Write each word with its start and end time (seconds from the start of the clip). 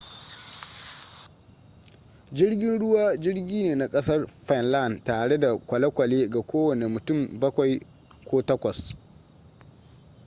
jirgin 2.35 2.75
ruwa 2.79 3.05
jirgi 3.23 3.61
ne 3.63 3.73
na 3.79 3.87
kasar 3.87 4.27
finland 4.47 4.93
tare 5.03 5.37
da 5.39 5.49
kwale-kwale 5.67 6.27
ga 6.33 6.41
kowane 6.49 6.85
mutum 6.93 7.19
bakwai 7.41 7.75
ko 8.29 8.35
takwas 8.47 8.79